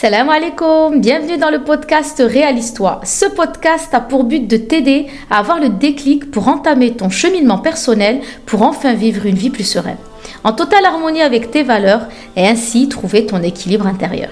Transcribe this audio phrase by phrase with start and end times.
[0.00, 3.00] Salam alaikum, bienvenue dans le podcast Réalise-toi.
[3.02, 7.58] Ce podcast a pour but de t'aider à avoir le déclic pour entamer ton cheminement
[7.58, 9.96] personnel pour enfin vivre une vie plus sereine,
[10.44, 12.02] en totale harmonie avec tes valeurs
[12.36, 14.30] et ainsi trouver ton équilibre intérieur.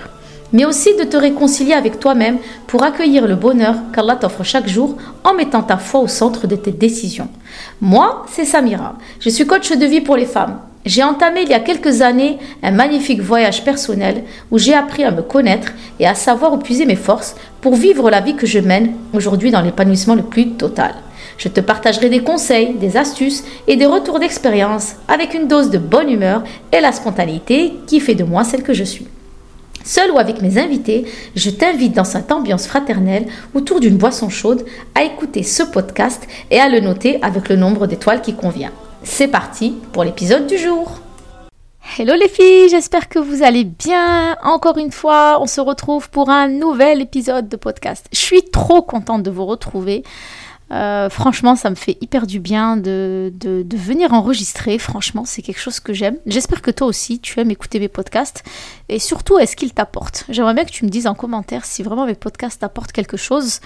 [0.52, 2.38] Mais aussi de te réconcilier avec toi-même
[2.68, 6.54] pour accueillir le bonheur qu'Allah t'offre chaque jour en mettant ta foi au centre de
[6.54, 7.28] tes décisions.
[7.80, 8.94] Moi, c'est Samira.
[9.18, 10.60] Je suis coach de vie pour les femmes.
[10.86, 14.22] J'ai entamé il y a quelques années un magnifique voyage personnel
[14.52, 18.08] où j'ai appris à me connaître et à savoir où puiser mes forces pour vivre
[18.08, 20.94] la vie que je mène aujourd'hui dans l'épanouissement le plus total.
[21.38, 25.78] Je te partagerai des conseils, des astuces et des retours d'expérience avec une dose de
[25.78, 29.08] bonne humeur et la spontanéité qui fait de moi celle que je suis.
[29.84, 34.64] Seul ou avec mes invités, je t'invite dans cette ambiance fraternelle autour d'une boisson chaude
[34.94, 38.70] à écouter ce podcast et à le noter avec le nombre d'étoiles qui convient.
[39.08, 40.98] C'est parti pour l'épisode du jour.
[41.96, 44.36] Hello les filles, j'espère que vous allez bien.
[44.42, 48.06] Encore une fois, on se retrouve pour un nouvel épisode de podcast.
[48.12, 50.02] Je suis trop contente de vous retrouver.
[50.72, 54.76] Euh, franchement, ça me fait hyper du bien de, de, de venir enregistrer.
[54.78, 56.16] Franchement, c'est quelque chose que j'aime.
[56.26, 58.42] J'espère que toi aussi, tu aimes écouter mes podcasts.
[58.88, 60.24] Et surtout, est-ce qu'ils t'apportent?
[60.28, 63.60] J'aimerais bien que tu me dises en commentaire si vraiment mes podcasts t'apportent quelque chose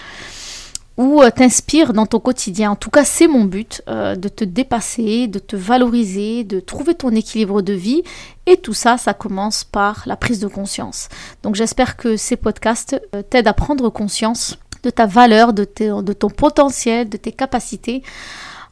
[1.00, 2.72] ou euh, t'inspire dans ton quotidien.
[2.72, 6.94] En tout cas, c'est mon but, euh, de te dépasser, de te valoriser, de trouver
[6.94, 8.02] ton équilibre de vie.
[8.44, 11.08] Et tout ça, ça commence par la prise de conscience.
[11.42, 15.66] Donc j'espère que ces podcasts euh, t'aident à prendre conscience de ta valeur, de,
[16.02, 18.02] de ton potentiel, de tes capacités.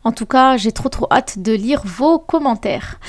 [0.05, 3.01] En tout cas, j'ai trop trop hâte de lire vos commentaires.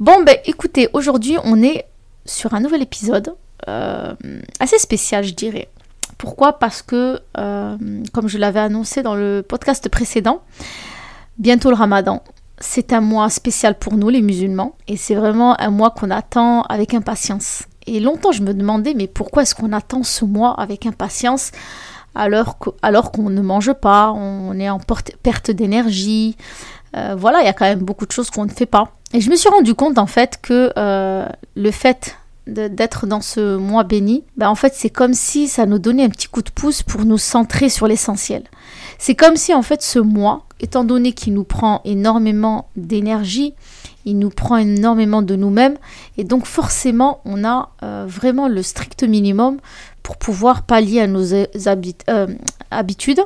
[0.00, 1.84] Bon, ben écoutez, aujourd'hui on est
[2.26, 3.34] sur un nouvel épisode,
[3.66, 5.68] assez spécial je dirais.
[6.18, 7.76] Pourquoi Parce que, euh,
[8.12, 10.42] comme je l'avais annoncé dans le podcast précédent,
[11.38, 12.22] bientôt le ramadan.
[12.58, 16.62] C'est un mois spécial pour nous, les musulmans, et c'est vraiment un mois qu'on attend
[16.62, 17.64] avec impatience.
[17.86, 21.50] Et longtemps, je me demandais, mais pourquoi est-ce qu'on attend ce mois avec impatience
[22.16, 26.36] alors qu'on ne mange pas, on est en perte d'énergie
[26.96, 28.92] euh, Voilà, il y a quand même beaucoup de choses qu'on ne fait pas.
[29.12, 32.16] Et je me suis rendu compte, en fait, que euh, le fait
[32.46, 36.10] d'être dans ce mois béni, ben en fait c'est comme si ça nous donnait un
[36.10, 38.44] petit coup de pouce pour nous centrer sur l'essentiel.
[38.98, 43.54] C'est comme si en fait ce mois, étant donné qu'il nous prend énormément d'énergie,
[44.04, 45.76] il nous prend énormément de nous-mêmes,
[46.18, 49.58] et donc forcément on a euh, vraiment le strict minimum
[50.02, 52.26] pour pouvoir pallier à nos euh,
[52.70, 53.22] habitudes,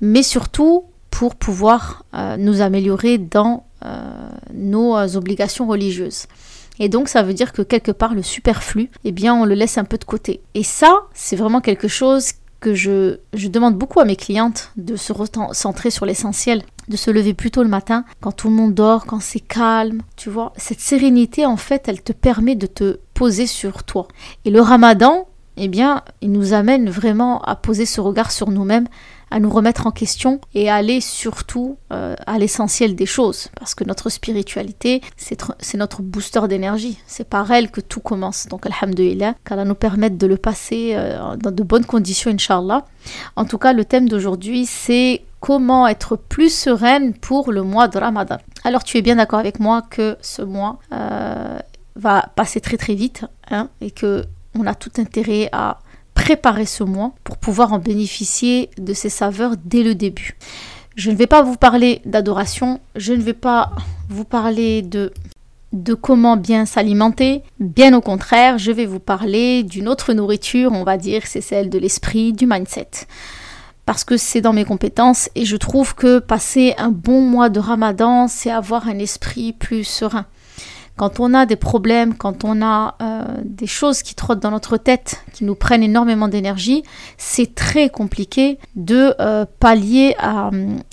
[0.00, 3.64] mais surtout pour pouvoir euh, nous améliorer dans
[4.54, 6.28] nos obligations religieuses.
[6.82, 9.78] Et donc ça veut dire que quelque part le superflu, eh bien on le laisse
[9.78, 10.40] un peu de côté.
[10.54, 14.96] Et ça, c'est vraiment quelque chose que je, je, demande beaucoup à mes clientes de
[14.96, 18.74] se recentrer sur l'essentiel, de se lever plus tôt le matin, quand tout le monde
[18.74, 20.52] dort, quand c'est calme, tu vois.
[20.56, 24.08] Cette sérénité, en fait, elle te permet de te poser sur toi.
[24.44, 28.88] Et le ramadan, eh bien, il nous amène vraiment à poser ce regard sur nous-mêmes,
[29.32, 33.48] à nous remettre en question et aller surtout euh, à l'essentiel des choses.
[33.58, 36.98] Parce que notre spiritualité, c'est notre booster d'énergie.
[37.06, 38.46] C'est par elle que tout commence.
[38.48, 42.84] Donc, Alhamdulillah, qu'elle va nous permettre de le passer euh, dans de bonnes conditions, Inch'Allah.
[43.34, 47.98] En tout cas, le thème d'aujourd'hui, c'est comment être plus sereine pour le mois de
[47.98, 48.36] Ramadan.
[48.64, 51.58] Alors, tu es bien d'accord avec moi que ce mois euh,
[51.96, 55.78] va passer très très vite hein, et que on a tout intérêt à
[56.22, 60.36] préparer ce mois pour pouvoir en bénéficier de ces saveurs dès le début.
[60.94, 63.72] Je ne vais pas vous parler d'adoration, je ne vais pas
[64.08, 65.12] vous parler de
[65.72, 67.42] de comment bien s'alimenter.
[67.58, 71.70] Bien au contraire, je vais vous parler d'une autre nourriture, on va dire, c'est celle
[71.70, 72.90] de l'esprit, du mindset.
[73.84, 77.58] Parce que c'est dans mes compétences et je trouve que passer un bon mois de
[77.58, 80.26] ramadan, c'est avoir un esprit plus serein.
[80.96, 84.76] Quand on a des problèmes, quand on a euh, des choses qui trottent dans notre
[84.76, 86.82] tête, qui nous prennent énormément d'énergie,
[87.16, 90.50] c'est très compliqué de euh, pallier à,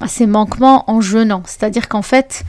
[0.08, 1.44] ces manquements en jeûnant.
[1.46, 2.44] C'est-à-dire qu'en fait,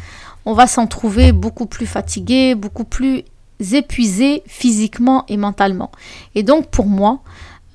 [0.47, 3.25] on va s'en trouver beaucoup plus fatigué, beaucoup plus
[3.73, 5.91] épuisé physiquement et mentalement.
[6.37, 7.19] Et donc pour moi,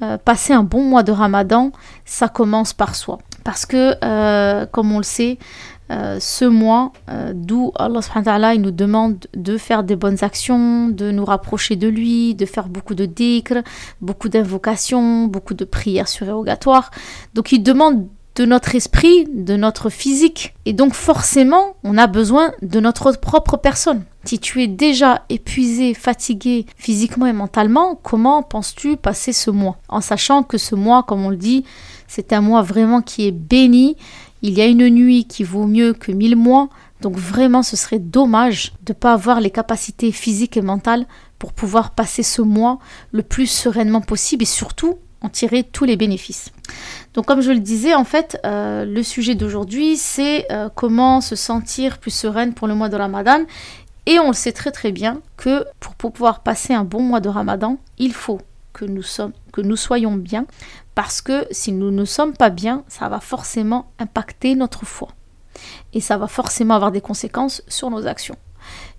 [0.01, 1.71] euh, passer un bon mois de ramadan,
[2.05, 3.19] ça commence par soi.
[3.43, 3.93] Parce que,
[4.71, 5.37] comme on le sait,
[5.91, 10.87] euh, ce mois, euh, d'où Allah subhanahu il nous demande de faire des bonnes actions,
[10.87, 13.61] de nous rapprocher de lui, de faire beaucoup de dhikr,
[14.01, 16.89] beaucoup d'invocations, beaucoup de prières surérogatoires.
[17.35, 20.55] Donc il demande de notre esprit, de notre physique.
[20.65, 24.03] Et donc forcément, on a besoin de notre propre personne.
[24.25, 29.77] Si tu es déjà épuisé, fatigué physiquement et mentalement, comment penses-tu passer ce mois?
[29.87, 31.63] En sachant que ce mois, comme on le dit,
[32.07, 33.95] c'est un mois vraiment qui est béni,
[34.45, 36.69] il y a une nuit qui vaut mieux que mille mois,
[37.01, 41.07] Donc vraiment, ce serait dommage de ne pas avoir les capacités physiques et mentales
[41.39, 42.77] pour pouvoir passer ce mois
[43.11, 46.51] le plus sereinement possible et surtout en tirer tous les bénéfices.
[47.15, 51.35] Donc comme je le disais, en fait, euh, le sujet d'aujourd'hui, c'est euh, comment se
[51.35, 53.39] sentir plus sereine pour le mois de Ramadan.
[54.05, 57.29] Et on le sait très très bien que pour, pouvoir passer un bon mois de
[57.29, 58.39] Ramadan, il faut
[58.75, 60.45] que nous, soyons bien,
[60.93, 65.09] parce que si nous ne sommes pas bien, ça va forcément impacter notre foi.
[65.93, 68.35] Et ça va forcément avoir des conséquences sur nos actions.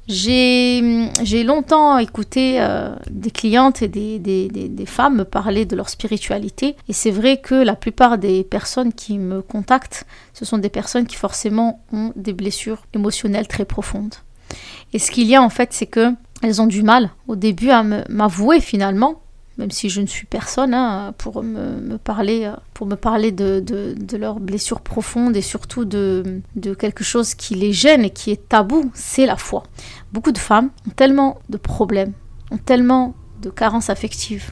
[0.08, 6.76] J'ai longtemps écouté euh, des clientes et des, des, des, femmes parler de leur spiritualité.
[6.88, 11.06] Et c'est vrai que la plupart des personnes qui me contactent, ce sont des personnes
[11.06, 14.14] qui forcément ont des blessures émotionnelles très profondes.
[14.92, 17.70] Et ce qu'il y a en fait, c'est que elles ont du mal au début
[17.70, 19.22] à m'avouer finalement
[19.58, 24.16] même si je ne suis personne hein, pour me, parler, pour me parler de, de,
[24.16, 28.48] leurs blessures profondes et surtout de, de, quelque chose qui les gêne et qui est
[28.48, 29.62] tabou, c'est la foi.
[30.12, 32.12] Beaucoup de femmes ont tellement de problèmes,
[32.50, 34.50] ont tellement de carences affectives,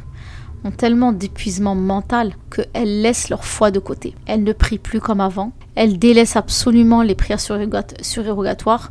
[0.64, 4.14] ont tellement d'épuisement mental qu'elles laissent leur foi de côté.
[4.26, 8.90] Elles ne prient plus comme avant, elles délaissent absolument les prières surérogatoires.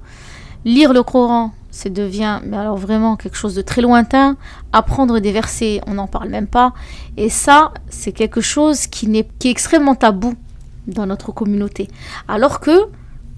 [0.65, 4.37] Lire le Coran, ça devient, mais alors vraiment quelque chose de très lointain.
[4.71, 6.71] Apprendre des versets, on n'en parle même pas.
[7.17, 10.35] Et ça, c'est quelque chose qui, n'est, qui est extrêmement tabou
[10.85, 11.87] dans notre communauté.
[12.27, 12.89] Alors que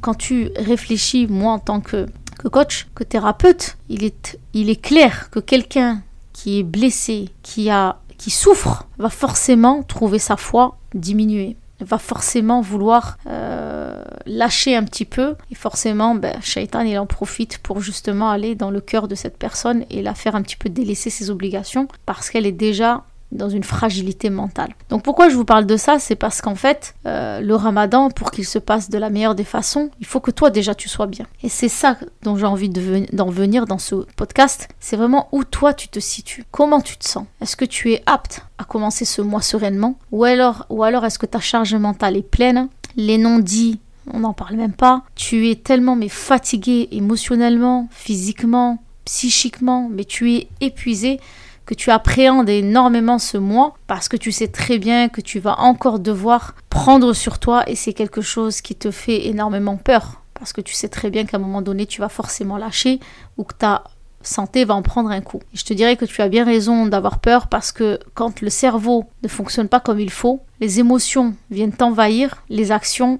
[0.02, 4.82] quand tu réfléchis, moi en tant que, que coach, que thérapeute, il est, il est
[4.82, 6.02] clair que quelqu'un
[6.34, 12.62] qui est blessé, qui, a, qui souffre, va forcément trouver sa foi diminuer va forcément
[12.62, 15.36] vouloir euh, lâcher un petit peu.
[15.52, 19.38] Et forcément ben, Shaitan il en profite pour justement aller dans le cœur de cette
[19.38, 23.50] personne et la faire un petit peu délaisser ses obligations parce qu'elle est déjà dans
[23.50, 24.74] une fragilité mentale.
[24.90, 26.00] Donc pourquoi je vous parle de ça?
[26.00, 29.44] C'est parce qu'en fait, euh, le ramadan, pour qu'il se passe de la meilleure des
[29.44, 31.26] façons, il faut que toi déjà tu sois bien.
[31.44, 34.70] Et c'est ça dont j'ai envie d'en venir dans ce podcast.
[34.80, 36.46] C'est vraiment où toi tu te situes.
[36.52, 37.26] Comment tu te sens?
[37.42, 39.98] Est-ce que tu es apte à commencer ce mois sereinement?
[40.12, 42.70] Ou alors, ou alors est-ce que ta charge mentale est pleine?
[42.96, 43.80] Les non-dits
[44.14, 45.04] on n'en parle même pas.
[45.16, 51.20] Tu es tellement mais fatigué émotionnellement, physiquement, psychiquement, mais tu es épuisé
[51.66, 55.60] que tu appréhendes énormément ce mois parce que tu sais très bien que tu vas
[55.60, 60.54] encore devoir prendre sur toi et c'est quelque chose qui te fait énormément peur parce
[60.54, 63.00] que tu sais très bien qu'à un moment donné tu vas forcément lâcher
[63.38, 63.84] ou que ta
[64.22, 65.40] santé va en prendre un coup.
[65.54, 69.06] Je te dirais que tu as bien raison d'avoir peur parce que quand le cerveau
[69.24, 73.20] ne fonctionne pas comme il faut, les émotions viennent t'envahir, les actions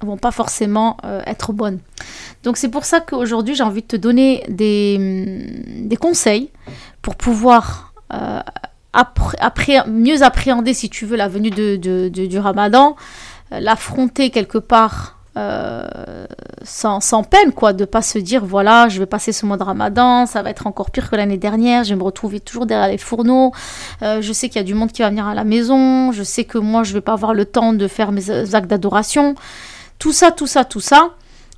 [0.00, 1.78] vont pas forcément euh, être bonnes.
[2.42, 6.50] Donc c'est pour ça qu'aujourd'hui j'ai envie de te donner des, hum, des conseils
[7.04, 8.40] pour pouvoir euh,
[9.86, 12.96] mieux appréhender, si tu veux, la venue de, du ramadan,
[13.52, 15.86] euh, l'affronter quelque part euh,
[16.62, 20.24] sans, peine, quoi, de pas se dire, voilà, je vais passer ce mois de ramadan,
[20.24, 22.96] ça va être encore pire que l'année dernière, je vais me retrouver toujours derrière les
[22.96, 23.52] fourneaux,
[24.00, 26.44] je sais qu'il y a du monde qui va venir à la maison, je sais
[26.44, 29.34] que moi, je vais pas avoir le temps de faire mes actes d'adoration.
[29.98, 31.10] Tout ça, tout ça, tout ça,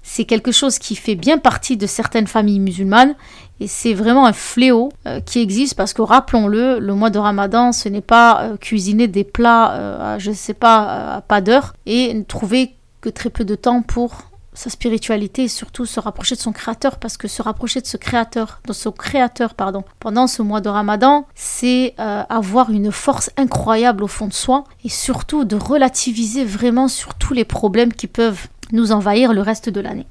[0.09, 3.17] c'est quelque chose qui fait bien partie de certaines familles musulmanes
[3.59, 7.73] et c'est vraiment un fléau euh, qui existe parce que rappelons-le, le mois de Ramadan,
[7.73, 11.75] ce n'est pas euh, cuisiner des plats, euh, je ne sais pas, à pas d'heure
[11.87, 16.41] et trouver que très peu de temps pour sa spiritualité et surtout se rapprocher de
[16.41, 20.41] son créateur parce que se rapprocher de ce créateur, de son créateur pardon, pendant ce
[20.41, 25.57] mois de Ramadan, c'est avoir une force incroyable au fond de soi et surtout de
[25.57, 30.07] relativiser vraiment sur tous les problèmes qui peuvent nous envahir le reste de l'année.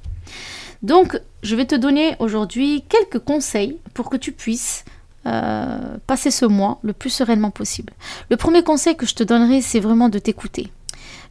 [0.81, 4.85] Donc, je vais te donner aujourd'hui quelques conseils pour que tu puisses
[5.25, 7.93] euh, passer ce mois le plus sereinement possible.
[8.29, 10.71] Le premier conseil que je te donnerai, c'est vraiment de t'écouter.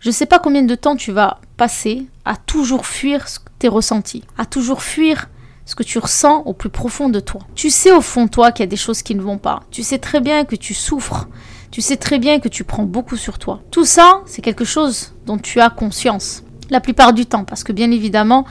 [0.00, 3.26] Je ne sais pas combien de temps tu vas passer à toujours fuir
[3.58, 5.28] tes ressentis, à toujours fuir
[5.64, 7.40] ce que tu ressens au plus profond de toi.
[7.54, 9.62] Tu sais au fond de toi qu'il y a des choses qui ne vont pas.
[9.70, 11.28] Tu sais très bien que tu souffres.
[11.70, 13.62] Tu sais très bien que tu prends beaucoup sur toi.
[13.70, 16.43] Tout ça, c'est quelque chose dont tu as conscience.
[16.71, 18.44] La plupart du temps, parce que bien évidemment,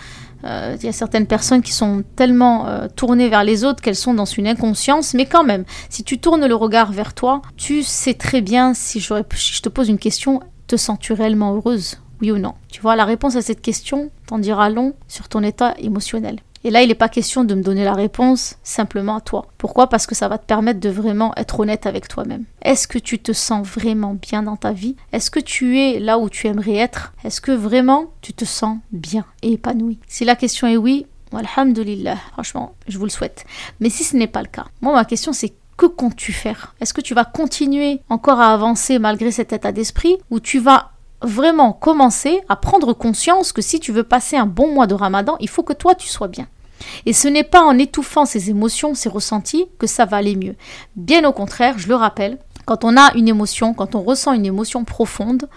[0.46, 3.96] euh, il y a certaines personnes qui sont tellement euh, tournées vers les autres qu'elles
[3.96, 7.82] sont dans une inconscience, mais quand même, si tu tournes le regard vers toi, tu
[7.82, 12.38] sais très bien si, je te pose une question, te sens-tu réellement heureuse Oui ou
[12.38, 12.56] non?
[12.70, 16.40] Tu vois, la réponse à cette question t'en dira long sur ton état émotionnel.
[16.64, 19.48] Et là, il n'est pas question de me donner la réponse simplement à toi.
[19.58, 19.88] Pourquoi?
[19.88, 22.46] Parce que ça va te permettre de vraiment être honnête avec toi-même.
[22.62, 24.96] Est-ce que tu te sens vraiment bien dans ta vie?
[25.12, 27.14] Est-ce que tu es là où tu aimerais être?
[27.24, 31.06] Est-ce que vraiment tu te sens bien et épanoui Si la question est oui,
[31.36, 33.46] Alhamdulillah, franchement, je vous le souhaite.
[33.80, 36.76] Mais si ce n'est pas le cas, moi ma question c'est que comptes-tu faire?
[36.80, 40.92] Est-ce que tu vas continuer encore à avancer malgré cet état d'esprit ou tu vas
[41.22, 45.38] vraiment commencer à prendre conscience que si tu veux passer un bon mois de ramadan,
[45.40, 46.48] il faut que toi tu sois bien?
[47.06, 50.56] Et ce n'est pas en étouffant ces émotions, ces ressentis, que ça va aller mieux.
[50.96, 54.46] Bien au contraire, je le rappelle, quand on a une émotion, quand on ressent une
[54.46, 55.48] émotion profonde,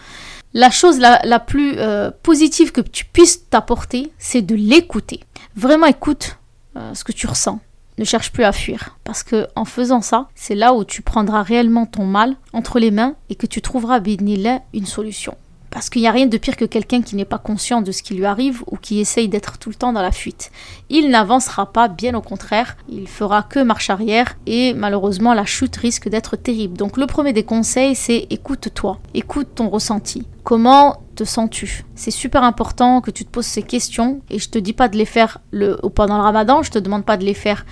[0.54, 5.20] la chose la, plus euh, positive que tu puisses t'apporter, c'est de l'écouter.
[5.54, 6.38] Vraiment écoute
[6.76, 7.60] euh, ce que tu ressens.
[7.98, 8.96] Ne cherche plus à fuir.
[9.04, 12.90] Parce que en faisant ça, c'est là où tu prendras réellement ton mal entre les
[12.90, 15.36] mains et que tu trouveras, là une solution.
[15.76, 18.02] Parce qu'il n'y a rien de pire que quelqu'un qui n'est pas conscient de ce
[18.02, 20.50] qui lui arrive ou qui essaye d'être tout le temps dans la fuite.
[20.88, 25.76] Il n'avancera pas, bien au contraire, il fera que marche arrière et malheureusement la chute
[25.76, 26.78] risque d'être terrible.
[26.78, 30.26] Donc le premier des conseils, c'est écoute-toi, écoute ton ressenti.
[30.44, 31.84] Comment te sens-tu?
[31.94, 34.96] C'est super important que tu te poses ces questions et je te dis pas de
[34.96, 35.42] les faire
[35.94, 37.66] pendant le ramadan, je te demande pas de les faire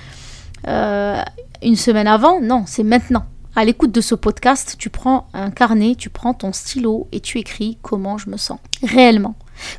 [0.69, 1.23] euh,
[1.63, 3.25] une semaine avant, non, c'est maintenant
[3.57, 7.39] à l'écoute de ce podcast, tu prends un carnet, tu prends ton stylo et tu
[7.39, 9.35] écris comment je me sens réellement.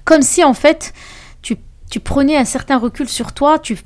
[0.06, 0.94] Comme si en fait
[1.42, 1.58] tu,
[1.90, 3.78] tu prenais un certain recul sur toi, tu,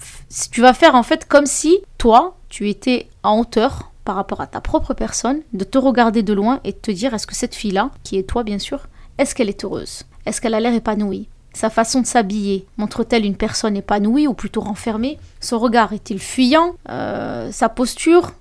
[0.51, 4.47] tu vas faire en fait comme si toi, tu étais en hauteur par rapport à
[4.47, 7.55] ta propre personne, de te regarder de loin et de te dire est-ce que cette
[7.55, 10.03] fille-là, qui est toi bien sûr, est-ce qu'elle est heureuse?
[10.25, 11.29] Est-ce qu'elle a l'air épanouie?
[11.53, 15.19] Sa façon de s'habiller montre-t-elle une personne épanouie ou plutôt renfermée?
[15.41, 16.75] Son regard est-il fuyant?
[16.89, 18.31] Euh, Sa posture?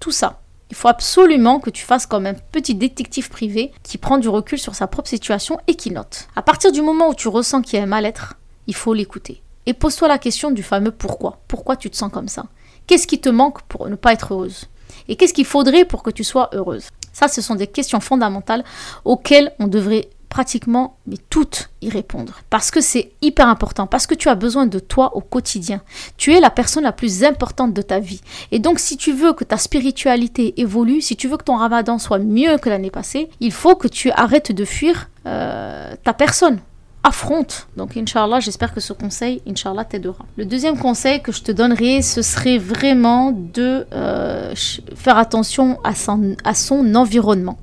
[0.00, 0.40] Tout ça.
[0.70, 4.58] Il faut absolument que tu fasses comme un petit détective privé qui prend du recul
[4.58, 6.28] sur sa propre situation et qui note.
[6.36, 8.34] À partir du moment où tu ressens qu'il y a un mal-être,
[8.68, 9.42] il faut l'écouter.
[9.66, 11.40] Et pose-toi la question du fameux pourquoi.
[11.48, 12.46] Pourquoi tu te sens comme ça?
[12.86, 14.66] Qu'est-ce qui te manque pour ne pas être heureuse?
[15.08, 16.88] Et qu'est-ce qu'il faudrait pour que tu sois heureuse?
[17.12, 18.64] Ça, ce sont des questions fondamentales
[19.04, 22.40] auxquelles on devrait pratiquement mais toutes y répondre.
[22.48, 25.82] Parce que c'est hyper important, parce que tu as besoin de toi au quotidien.
[26.16, 28.22] Tu es la personne la plus importante de ta vie.
[28.50, 31.98] Et donc si tu veux que ta spiritualité évolue, si tu veux que ton ramadan
[31.98, 36.60] soit mieux que l'année passée, il faut que tu arrêtes de fuir euh, ta personne
[37.02, 37.68] affronte.
[37.76, 40.24] Donc, Inch'Allah, j'espère que ce conseil, Inch'Allah, t'aidera.
[40.36, 44.54] Le deuxième conseil que je te donnerai, ce serait vraiment de euh,
[44.94, 47.58] faire attention à son, à son environnement.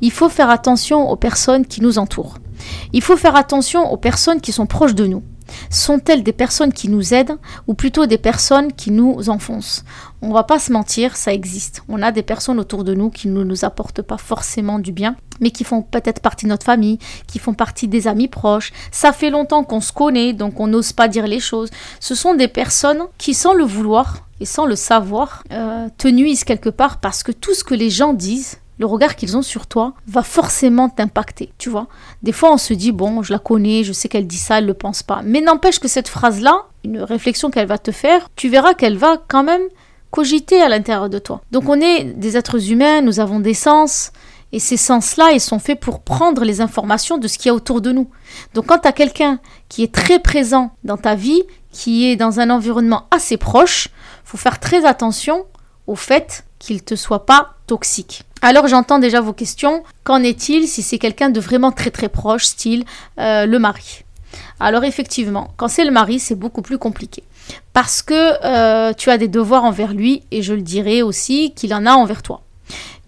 [0.00, 2.38] Il faut faire attention aux personnes qui nous entourent.
[2.92, 5.22] Il faut faire attention aux personnes qui sont proches de nous.
[5.70, 9.84] Sont-elles des personnes qui nous aident ou plutôt des personnes qui nous enfoncent?
[10.22, 11.82] On va pas se mentir, ça existe.
[11.88, 15.16] On a des personnes autour de nous qui ne nous apportent pas forcément du bien,
[15.40, 18.72] mais qui font peut-être partie de notre famille, qui font partie des amis proches.
[18.92, 21.70] Ça fait longtemps qu'on se connaît, donc on n'ose pas dire les choses.
[22.00, 26.44] Ce sont des personnes qui, sans le vouloir et sans le savoir, euh, te nuisent
[26.44, 29.66] quelque part parce que tout ce que les gens disent le regard qu'ils ont sur
[29.66, 31.86] toi va forcément t'impacter, tu vois.
[32.22, 34.64] Des fois, on se dit, bon, je la connais, je sais qu'elle dit ça, elle
[34.64, 35.20] ne le pense pas.
[35.22, 39.18] Mais n'empêche que cette phrase-là, une réflexion qu'elle va te faire, tu verras qu'elle va
[39.28, 39.60] quand même
[40.10, 41.42] cogiter à l'intérieur de toi.
[41.50, 44.12] Donc on est des êtres humains, nous avons des sens,
[44.50, 47.54] et ces sens-là, ils sont faits pour prendre les informations de ce qu'il y a
[47.54, 48.08] autour de nous.
[48.54, 52.40] Donc quand tu as quelqu'un qui est très présent dans ta vie, qui est dans
[52.40, 53.88] un environnement assez proche,
[54.24, 55.44] faut faire très attention
[55.86, 58.24] au fait qu'il ne te soit pas toxique.
[58.42, 59.82] Alors j'entends déjà vos questions.
[60.04, 62.84] Qu'en est-il si c'est quelqu'un de vraiment très très proche, style
[63.18, 64.04] euh, le mari?
[64.58, 67.22] Alors effectivement, quand c'est le mari, c'est beaucoup plus compliqué.
[67.72, 71.74] Parce que euh, tu as des devoirs envers lui et je le dirais aussi qu'il
[71.74, 72.42] en a envers toi.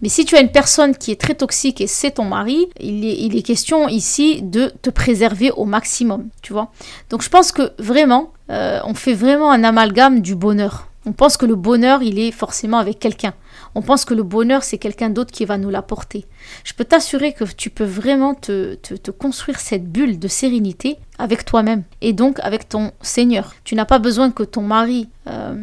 [0.01, 3.05] Mais si tu as une personne qui est très toxique et c'est ton mari, il
[3.05, 6.71] est, il est, question ici de te préserver au maximum, tu vois?
[7.09, 10.89] Donc je pense que vraiment, euh, on fait vraiment un amalgame du bonheur.
[11.05, 13.33] On pense que le bonheur, il est forcément avec quelqu'un.
[13.75, 16.25] On pense que le bonheur, c'est quelqu'un d'autre qui va nous l'apporter.
[16.63, 18.77] Je peux t'assurer que tu peux vraiment te,
[19.11, 23.53] construire cette bulle de sérénité avec toi-même et donc avec ton Seigneur.
[23.65, 25.55] Tu n'as pas besoin que ton mari euh,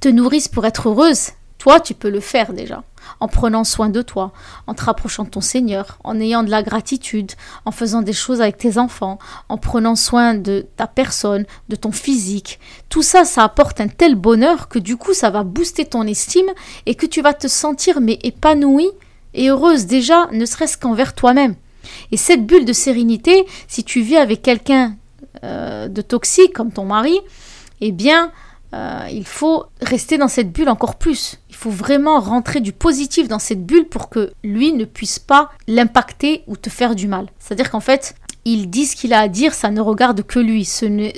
[0.00, 1.30] te nourrisse pour être heureuse.
[1.58, 2.82] Toi, tu peux le faire déjà
[3.20, 4.32] en prenant soin de toi,
[4.66, 7.32] en te rapprochant de ton Seigneur, en ayant de la gratitude,
[7.64, 11.92] en faisant des choses avec tes enfants, en prenant soin de ta personne, de ton
[11.92, 12.60] physique.
[12.88, 16.50] Tout ça, ça apporte un tel bonheur que du coup, ça va booster ton estime
[16.86, 18.90] et que tu vas te sentir mais épanouie
[19.34, 21.54] et heureuse déjà, ne serait-ce qu'envers toi-même.
[22.10, 24.96] Et cette bulle de sérénité, si tu vis avec quelqu'un
[25.44, 27.18] euh, de toxique comme ton mari,
[27.80, 28.30] eh bien,
[28.74, 31.38] euh, il faut rester dans cette bulle encore plus.
[31.62, 36.42] Faut vraiment rentrer du positif dans cette bulle pour que lui ne puisse pas l'impacter
[36.48, 37.28] ou te faire du mal.
[37.38, 40.64] C'est-à-dire qu'en fait, il dit ce qu'il a à dire, ça ne regarde que lui,
[40.64, 41.12] ce n'est,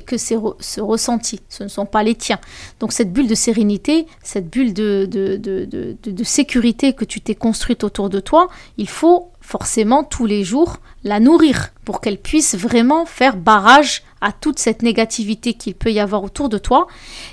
[0.00, 2.40] que ses, ce ressenti, ce ne sont pas les tiens.
[2.80, 8.18] Donc cette bulle de sérénité, cette bulle de sécurité que tu t'es construite autour de
[8.18, 14.04] toi, il faut forcément tous les jours la nourrir pour qu'elle puisse vraiment faire barrage
[14.20, 16.86] à toute cette négativité qu'il peut y avoir autour de toi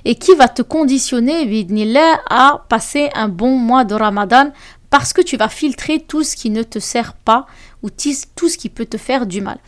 [0.04, 1.48] et qui va te conditionner
[2.30, 4.52] à passer un bon mois de Ramadan
[4.90, 7.46] parce que tu vas filtrer tout ce qui ne te sert pas
[7.84, 9.60] ou tout ce qui peut te faire du mal.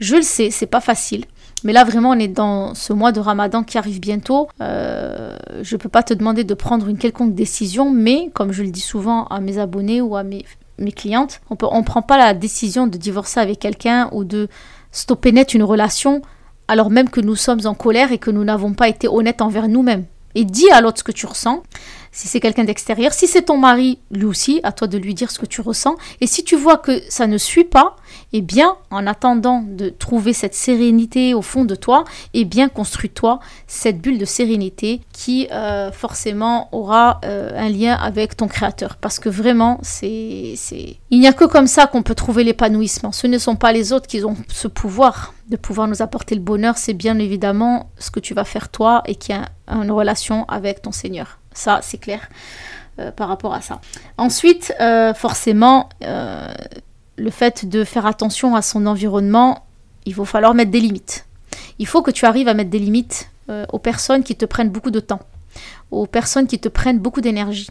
[0.00, 1.26] Je le sais, c'est pas facile.
[1.64, 4.48] Mais là, vraiment, on est dans ce mois de Ramadan qui arrive bientôt.
[4.62, 8.62] Euh, je ne peux pas te demander de prendre une quelconque décision, mais comme je
[8.62, 10.44] le dis souvent à mes abonnés ou à mes,
[10.78, 14.48] mes clientes, on ne prend pas la décision de divorcer avec quelqu'un ou de
[14.92, 16.22] stopper net une relation
[16.68, 19.68] alors même que nous sommes en colère et que nous n'avons pas été honnêtes envers
[19.68, 20.04] nous-mêmes.
[20.34, 21.62] Et dis à l'autre ce que tu ressens
[22.12, 23.12] si c'est quelqu'un d'extérieur.
[23.12, 25.96] Si c'est ton mari, lui aussi, à toi de lui dire ce que tu ressens.
[26.20, 27.96] Et si tu vois que ça ne suit pas,
[28.32, 32.04] eh bien, en attendant de trouver cette sérénité au fond de toi,
[32.34, 38.36] eh bien, construis-toi cette bulle de sérénité qui euh, forcément aura euh, un lien avec
[38.36, 38.96] ton créateur.
[38.96, 40.96] Parce que vraiment, c'est, c'est...
[41.10, 43.12] il n'y a que comme ça qu'on peut trouver l'épanouissement.
[43.12, 46.42] Ce ne sont pas les autres qui ont ce pouvoir de pouvoir nous apporter le
[46.42, 46.76] bonheur.
[46.76, 50.82] C'est bien évidemment ce que tu vas faire toi et qui a une relation avec
[50.82, 51.38] ton Seigneur.
[51.54, 52.28] Ça, c'est clair
[52.98, 53.80] euh, par rapport à ça.
[54.18, 54.74] Ensuite,
[55.16, 55.88] forcément,
[57.18, 59.66] le fait de faire attention à son environnement,
[60.06, 61.26] il va falloir mettre des limites.
[61.78, 63.30] Il faut que tu arrives à mettre des limites
[63.72, 65.20] aux personnes qui te prennent beaucoup de temps,
[65.90, 67.70] aux personnes qui te prennent beaucoup d'énergie.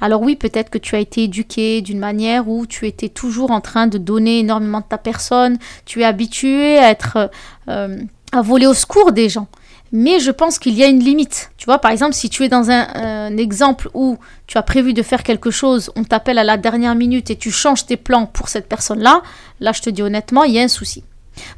[0.00, 3.60] Alors oui, peut-être que tu as été éduqué d'une manière où tu étais toujours en
[3.60, 7.30] train de donner énormément de ta personne, tu es habitué à être
[7.66, 9.48] à voler au secours des gens
[9.92, 11.50] mais je pense qu'il y a une limite.
[11.56, 15.02] Tu vois, par exemple, si tu es dans un, exemple où tu as prévu de
[15.02, 18.48] faire quelque chose, on t'appelle à la dernière minute et tu changes tes plans pour
[18.48, 19.22] cette personne-là,
[19.60, 21.04] là, je te dis honnêtement, il y a un souci.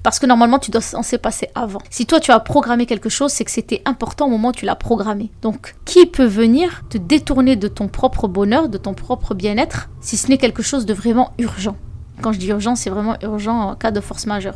[0.02, 1.80] Parce que normalement, tu dois s'en passer avant.
[1.90, 4.64] Si toi, tu as programmé quelque chose, c'est que c'était important au moment où tu
[4.64, 5.30] l'as programmé.
[5.40, 10.16] Donc, qui peut venir te détourner de ton propre bonheur, de ton propre bien-être, si
[10.16, 11.76] ce n'est quelque chose de vraiment urgent?
[12.22, 14.54] Quand je dis urgent, c'est vraiment urgent en cas de force majeure.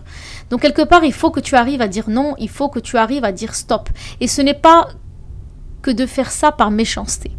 [0.51, 2.97] Donc quelque part, il faut que tu arrives à dire non, il faut que tu
[2.97, 3.91] arrives à dire stop.
[4.21, 4.89] Et ce n'est pas
[5.83, 7.33] que de faire ça par méchanceté.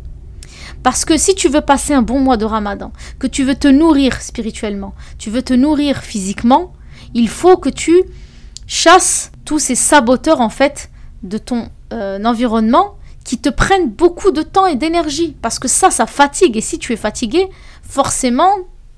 [0.84, 3.68] Parce que si tu veux passer un bon mois de ramadan, que tu veux te
[3.68, 6.74] nourrir spirituellement, tu veux te nourrir physiquement,
[7.14, 8.04] il faut que tu
[8.68, 10.90] chasses tous ces saboteurs en fait
[11.24, 15.36] de ton euh, environnement qui te prennent beaucoup de temps et d'énergie.
[15.42, 16.56] Parce que ça, ça fatigue.
[16.56, 17.50] Et si tu es fatigué,
[17.82, 18.52] forcément,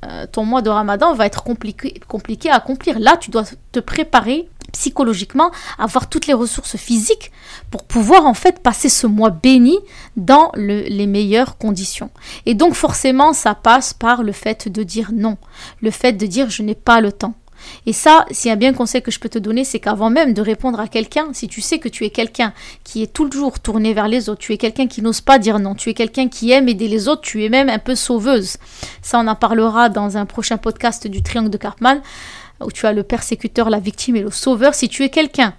[0.05, 2.99] euh, ton mois de ramadan va être compliqué, compliqué à accomplir.
[2.99, 7.31] Là, tu dois te préparer psychologiquement, avoir toutes les ressources physiques
[7.71, 9.77] pour pouvoir en fait passer ce mois béni
[10.15, 12.11] dans les meilleures conditions.
[12.45, 15.37] Et donc forcément, ça passe par le fait de dire non,
[15.81, 17.33] le fait de dire je n'ai pas le temps.
[17.85, 20.41] Et ça, s'il a bien conseil que je peux te donner, c'est qu'avant même de
[20.41, 22.53] répondre à quelqu'un, si tu sais que tu es quelqu'un
[22.83, 25.75] qui est toujours tourné vers les autres, tu es quelqu'un qui n'ose pas dire non,
[25.75, 28.57] tu es quelqu'un qui aime aider les autres, tu es même un peu sauveuse.
[29.01, 32.01] Ça, on en parlera dans un prochain podcast du Triangle de Cartman,
[32.61, 34.75] où tu as le persécuteur, la victime et le sauveur.
[34.75, 35.53] Si tu es quelqu'un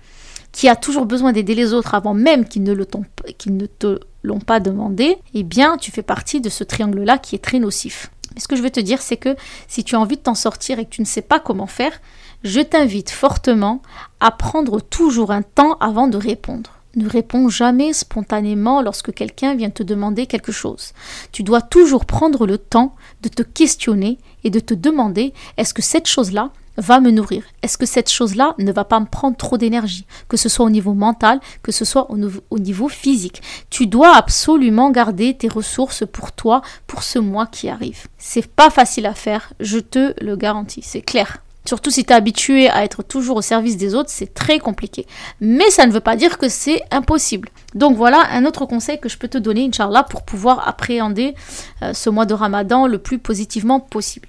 [0.53, 4.61] qui a toujours besoin d'aider les autres avant même qu'ils ne, ne te l'ont pas
[4.61, 8.11] demandé, eh bien, tu fais partie de ce triangle-là qui est très nocif.
[8.35, 9.37] Mais ce que je veux te dire, c'est que
[9.69, 12.01] si tu as envie de t'en sortir et que tu ne sais pas comment faire,
[12.45, 13.83] je t'invite fortement
[14.21, 16.71] à prendre toujours un temps avant de répondre.
[16.97, 20.93] Ne réponds jamais spontanément lorsque quelqu'un vient te demander quelque chose.
[21.31, 25.83] Tu dois toujours prendre le temps de te questionner et de te demander est-ce que
[25.83, 29.57] cette chose-là, va me nourrir Est-ce que cette chose-là ne va pas me prendre trop
[29.57, 33.43] d'énergie Que ce soit au niveau mental, que ce soit au, niveau physique?
[33.71, 38.07] Tu dois absolument garder tes ressources pour toi, pour ce mois qui arrive.
[38.19, 41.39] C'est pas facile à faire, je te le garantis, c'est clair.
[41.67, 45.07] Surtout si tu es habitué à être toujours au service des autres, c'est très compliqué.
[45.41, 47.51] Mais ça ne veut pas dire que c'est impossible.
[47.75, 51.35] Donc voilà un autre conseil que je peux te donner, Inch'Allah, pour pouvoir appréhender
[51.83, 54.29] euh, ce mois de Ramadan le plus positivement possible.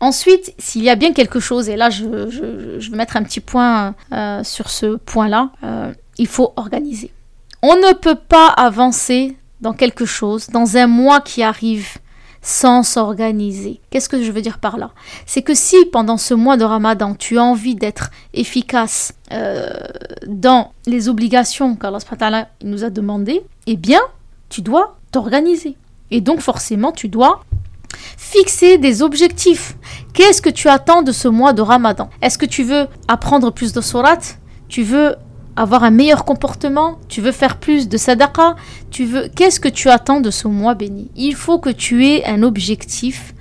[0.00, 3.94] Ensuite, s'il y a bien quelque chose, et là je, vais mettre un petit point
[4.12, 7.12] euh, sur ce point-là, euh, il faut organiser.
[7.62, 11.98] On ne peut pas avancer dans quelque chose, dans un mois qui arrive,
[12.42, 13.80] sans s'organiser.
[13.90, 14.92] Qu'est-ce que je veux dire par là?
[15.26, 19.68] C'est que si pendant ce mois de Ramadan, tu as envie d'être efficace euh,
[20.26, 24.00] dans les obligations qu'Allah nous a demandées, eh bien,
[24.48, 25.76] tu dois t'organiser.
[26.10, 27.44] Et donc forcément, tu dois
[28.16, 29.76] Fixer des objectifs.
[30.12, 32.10] Qu'est-ce que tu attends de ce mois de Ramadan?
[32.22, 34.18] Est-ce que tu veux apprendre plus de surat
[34.68, 35.16] Tu veux
[35.56, 36.98] avoir un meilleur comportement?
[37.08, 38.56] Tu veux faire plus de sadaqa?
[38.90, 41.10] Tu veux Qu'est-ce que tu attends de ce mois béni?
[41.16, 43.34] Il faut que tu aies un objectif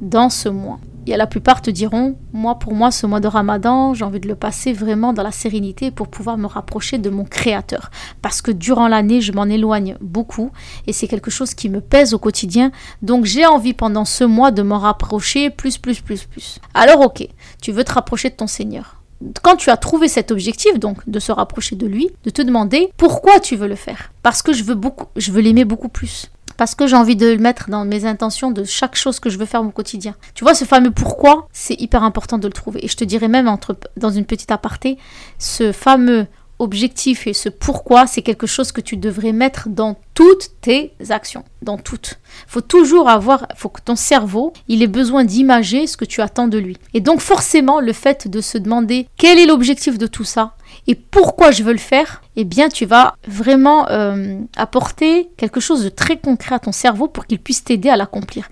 [0.00, 0.78] dans ce mois
[1.14, 4.28] a la plupart te diront, moi pour moi ce mois de Ramadan, j'ai envie de
[4.28, 7.90] le passer vraiment dans la sérénité pour pouvoir me rapprocher de mon créateur
[8.22, 10.50] parce que durant l'année, je m'en éloigne beaucoup
[10.86, 12.70] et c'est quelque chose qui me pèse au quotidien.
[13.02, 16.58] Donc j'ai envie pendant ce mois de m'en rapprocher plus plus plus plus.
[16.74, 17.26] Alors OK,
[17.62, 19.02] tu veux te rapprocher de ton Seigneur.
[19.42, 22.90] Quand tu as trouvé cet objectif, donc de se rapprocher de lui, de te demander
[22.96, 24.12] pourquoi tu veux le faire.
[24.22, 27.26] Parce que je veux beaucoup, je veux l'aimer beaucoup plus parce que j'ai envie de
[27.26, 30.14] le mettre dans mes intentions de chaque chose que je veux faire au quotidien.
[30.34, 32.84] Tu vois, ce fameux pourquoi, c'est hyper important de le trouver.
[32.84, 34.98] Et je te dirais même entre, dans une petite aparté,
[35.38, 36.26] ce fameux
[36.58, 41.44] objectif et ce pourquoi, c'est quelque chose que tu devrais mettre dans toutes tes actions,
[41.62, 42.18] dans toutes.
[42.46, 46.48] Faut toujours avoir, faut que ton cerveau, il ait besoin d'imager ce que tu attends
[46.48, 46.78] de lui.
[46.94, 50.55] Et donc forcément, le fait de se demander quel est l'objectif de tout ça
[50.86, 55.84] et pourquoi je veux le faire, eh bien tu vas vraiment euh, apporter quelque chose
[55.84, 58.48] de très concret à ton cerveau pour qu'il puisse t'aider à l'accomplir.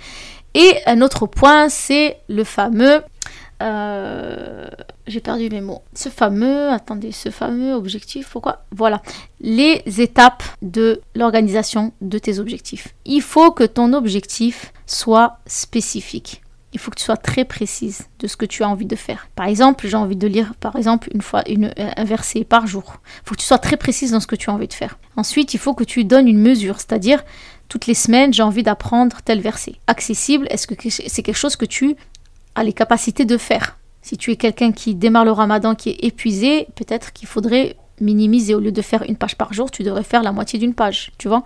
[0.55, 3.03] Et un autre point, c'est le fameux
[3.63, 4.67] euh,
[5.07, 5.83] j'ai perdu mes mots.
[5.95, 9.01] Ce fameux, attendez, ce fameux objectif, pourquoi Voilà,
[9.41, 12.95] les étapes de l'organisation de tes objectifs.
[13.05, 16.43] Il faut que ton objectif soit spécifique.
[16.75, 19.29] Il faut que tu sois très précise de ce que tu as envie de faire.
[19.35, 22.97] Par exemple, j'ai envie de lire, par exemple, une fois une, un verset par jour.
[23.23, 24.99] Il faut que tu sois très précise dans ce que tu as envie de faire.
[25.17, 27.23] Ensuite, il faut que tu donnes une mesure, c'est-à-dire
[27.69, 29.77] toutes les semaines, j'ai envie d'apprendre tel verset.
[29.87, 31.97] Accessible, est-ce que c'est quelque chose que tu
[32.55, 33.79] as les capacités de faire?
[34.03, 38.55] Si tu es quelqu'un qui démarre le ramadan, qui est épuisé, peut-être qu'il faudrait minimiser.
[38.55, 41.13] Au lieu de faire une page par jour, tu devrais faire la moitié d'une page,
[41.19, 41.45] tu vois.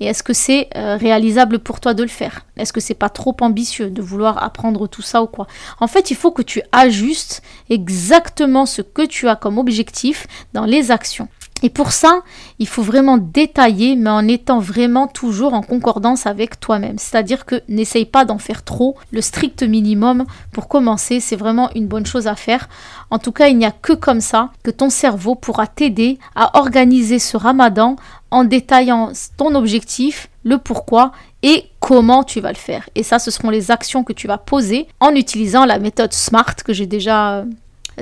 [0.00, 2.46] Et est-ce que c'est euh, réalisable pour toi de le faire?
[2.56, 5.46] Est-ce que c'est pas trop ambitieux de vouloir apprendre tout ça ou quoi?
[5.80, 10.64] En fait, il faut que tu ajustes exactement ce que tu as comme objectif dans
[10.64, 11.28] les actions.
[11.62, 12.22] Et pour ça,
[12.58, 16.98] il faut vraiment détailler, mais en étant vraiment toujours en concordance avec toi-même.
[16.98, 18.96] C'est-à-dire que n'essaye pas d'en faire trop.
[19.10, 22.68] Le strict minimum pour commencer, c'est vraiment une bonne chose à faire.
[23.10, 26.58] En tout cas, il n'y a que comme ça que ton cerveau pourra t'aider à
[26.58, 27.96] organiser ce ramadan
[28.30, 32.88] en détaillant ton objectif, le pourquoi et comment tu vas le faire.
[32.94, 36.56] Et ça, ce seront les actions que tu vas poser en utilisant la méthode SMART
[36.64, 37.44] que j'ai déjà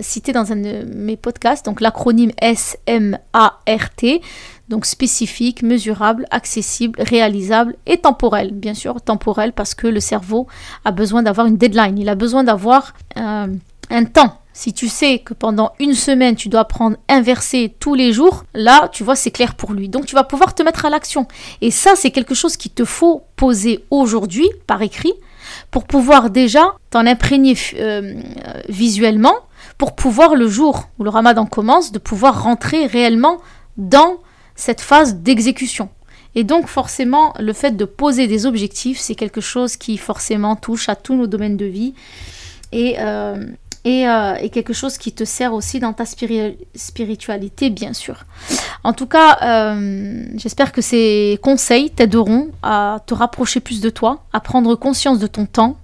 [0.02, 4.20] cité dans un de mes podcasts, donc l'acronyme S-M-A-R-T,
[4.68, 8.52] donc spécifique, mesurable, accessible, réalisable et temporel.
[8.52, 10.46] Bien sûr, temporel parce que le cerveau
[10.84, 13.46] a besoin d'avoir une deadline, il a besoin d'avoir euh,
[13.90, 14.40] un temps.
[14.52, 18.44] Si tu sais que pendant une semaine, tu dois prendre un verset tous les jours,
[18.54, 19.88] là, tu vois, c'est clair pour lui.
[19.88, 21.28] Donc, tu vas pouvoir te mettre à l'action.
[21.60, 25.12] Et ça, c'est quelque chose qu'il te faut poser aujourd'hui par écrit
[25.70, 28.14] pour pouvoir déjà t'en imprégner euh,
[28.68, 29.34] visuellement
[29.78, 33.38] pour pouvoir le jour où le ramadan commence, de pouvoir rentrer réellement
[33.76, 34.18] dans
[34.56, 35.88] cette phase d'exécution.
[36.34, 40.88] Et donc forcément, le fait de poser des objectifs, c'est quelque chose qui forcément touche
[40.88, 41.94] à tous nos domaines de vie
[42.72, 43.44] et, euh,
[43.86, 48.24] euh, et, quelque chose qui te sert aussi dans ta spiritualité, bien sûr.
[48.84, 54.24] En tout cas, euh, j'espère que ces conseils t'aideront à te rapprocher plus de toi,
[54.32, 55.76] à prendre conscience de ton temps,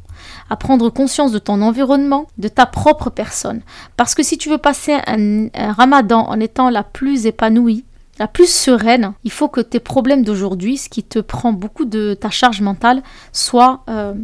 [0.50, 3.62] à prendre conscience de ton environnement, de ta propre personne.
[3.96, 7.84] Parce que si tu veux passer un, ramadan en étant la plus épanouie,
[8.18, 12.14] la plus sereine, il faut que tes problèmes d'aujourd'hui, ce qui te prend beaucoup de
[12.14, 14.14] ta charge mentale, soient euh,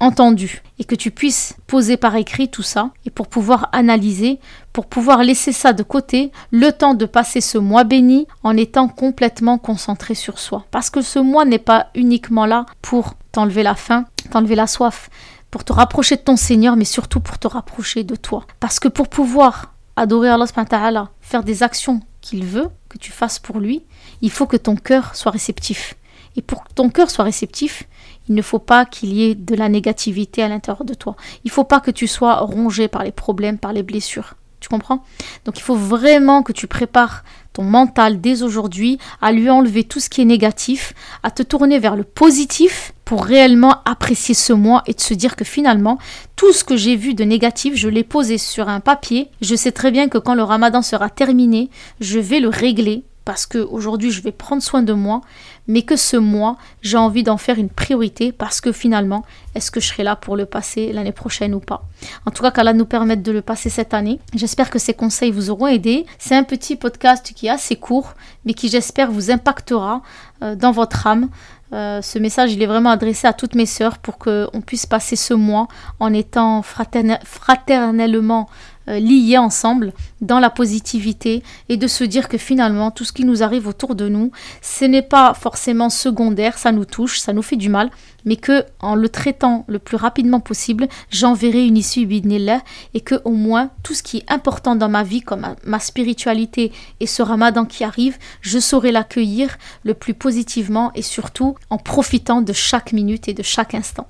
[0.00, 4.38] entendus et que tu puisses poser par écrit tout ça et pour pouvoir analyser,
[4.72, 8.88] pour pouvoir laisser ça de côté, le temps de passer ce mois béni en étant
[8.88, 10.64] complètement concentré sur soi.
[10.70, 15.08] Parce que ce mois n'est pas uniquement là pour t'enlever la faim, t'enlever la soif,
[15.50, 18.46] pour te rapprocher de ton Seigneur, mais surtout pour te rapprocher de toi.
[18.60, 23.60] Parce que pour pouvoir adorer Allah, faire des actions qu'il veut que tu fasses pour
[23.60, 23.82] lui,
[24.20, 25.94] il faut que ton cœur soit réceptif.
[26.36, 27.84] Et pour que ton cœur soit réceptif,
[28.28, 31.16] il ne faut pas qu'il y ait de la négativité à l'intérieur de toi.
[31.44, 34.34] Il ne faut pas que tu sois rongé par les problèmes, par les blessures.
[34.60, 35.04] Tu comprends?
[35.44, 40.00] Donc il faut vraiment que tu prépares ton mental dès aujourd'hui à lui enlever tout
[40.00, 44.82] ce qui est négatif, à te tourner vers le positif pour réellement apprécier ce mois
[44.86, 45.98] et de se dire que finalement,
[46.34, 49.30] tout ce que j'ai vu de négatif, je l'ai posé sur un papier.
[49.40, 53.44] Je sais très bien que quand le ramadan sera terminé, je vais le régler parce
[53.44, 55.20] qu'aujourd'hui je vais prendre soin de moi,
[55.68, 59.80] mais que ce mois, j'ai envie d'en faire une priorité parce que finalement, est-ce que
[59.80, 61.88] je serai là pour le passer l'année prochaine ou pas?
[62.24, 64.20] En tout cas, qu'Allah nous permette de le passer cette année.
[64.34, 66.06] J'espère que ces conseils vous auront aidé.
[66.18, 68.14] C'est un petit podcast qui est assez court,
[68.44, 70.02] mais qui j'espère vous impactera
[70.42, 71.28] euh, dans votre âme.
[71.72, 75.16] Euh, ce message, il est vraiment adressé à toutes mes sœurs pour qu'on puisse passer
[75.16, 75.66] ce mois
[75.98, 78.48] en étant fraternellement
[78.88, 83.42] liés ensemble dans la positivité et de se dire que finalement tout ce qui nous
[83.42, 84.30] arrive autour de nous,
[84.62, 87.90] ce n'est pas forcément secondaire, ça nous touche, ça nous fait du mal,
[88.24, 92.60] mais que en le traitant le plus rapidement possible, j'enverrai une issue bidnillah
[92.94, 96.72] et que au moins tout ce qui est important dans ma vie comme ma spiritualité
[97.00, 102.42] et ce ramadan qui arrive, je saurai l'accueillir le plus positivement et surtout en profitant
[102.42, 104.08] de chaque minute et de chaque instant.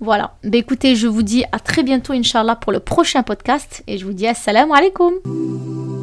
[0.00, 0.34] Voilà.
[0.44, 3.82] Bah écoutez, je vous dis à très bientôt, Inch'Allah, pour le prochain podcast.
[3.86, 6.01] Et je vous dis assalamu alaikum.